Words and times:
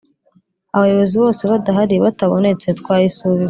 Abayobozi 0.75 1.15
bose 1.23 1.41
badahari 1.51 1.95
batabonetse 2.03 2.67
twayisubika 2.79 3.39